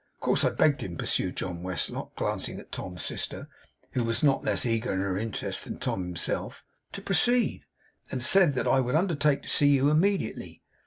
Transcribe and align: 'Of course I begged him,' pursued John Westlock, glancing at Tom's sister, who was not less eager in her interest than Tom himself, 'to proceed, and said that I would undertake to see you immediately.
'Of 0.15 0.21
course 0.21 0.43
I 0.43 0.49
begged 0.49 0.81
him,' 0.81 0.97
pursued 0.97 1.37
John 1.37 1.61
Westlock, 1.61 2.15
glancing 2.15 2.59
at 2.59 2.71
Tom's 2.71 3.03
sister, 3.03 3.47
who 3.91 4.03
was 4.03 4.23
not 4.23 4.43
less 4.43 4.65
eager 4.65 4.91
in 4.93 4.99
her 4.99 5.15
interest 5.15 5.65
than 5.65 5.77
Tom 5.77 6.01
himself, 6.03 6.63
'to 6.93 7.03
proceed, 7.03 7.65
and 8.09 8.19
said 8.19 8.55
that 8.55 8.67
I 8.67 8.79
would 8.79 8.95
undertake 8.95 9.43
to 9.43 9.47
see 9.47 9.67
you 9.67 9.91
immediately. 9.91 10.63